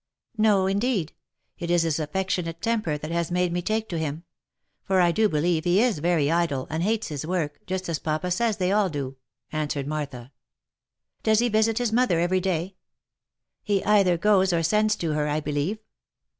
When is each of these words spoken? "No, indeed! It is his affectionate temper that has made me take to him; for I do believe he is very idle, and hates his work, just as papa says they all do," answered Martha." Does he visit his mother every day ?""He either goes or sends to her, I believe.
"No, 0.39 0.65
indeed! 0.65 1.13
It 1.59 1.69
is 1.69 1.83
his 1.83 1.99
affectionate 1.99 2.59
temper 2.59 2.97
that 2.97 3.11
has 3.11 3.29
made 3.29 3.53
me 3.53 3.61
take 3.61 3.87
to 3.89 3.99
him; 3.99 4.23
for 4.81 4.99
I 4.99 5.11
do 5.11 5.29
believe 5.29 5.63
he 5.63 5.79
is 5.79 5.99
very 5.99 6.31
idle, 6.31 6.65
and 6.71 6.81
hates 6.81 7.09
his 7.09 7.23
work, 7.23 7.59
just 7.67 7.87
as 7.87 7.99
papa 7.99 8.31
says 8.31 8.57
they 8.57 8.71
all 8.71 8.89
do," 8.89 9.17
answered 9.51 9.85
Martha." 9.85 10.31
Does 11.21 11.37
he 11.37 11.49
visit 11.49 11.77
his 11.77 11.93
mother 11.93 12.19
every 12.19 12.41
day 12.41 12.77
?""He 13.61 13.83
either 13.83 14.17
goes 14.17 14.51
or 14.51 14.63
sends 14.63 14.95
to 14.95 15.11
her, 15.11 15.27
I 15.27 15.39
believe. 15.39 15.77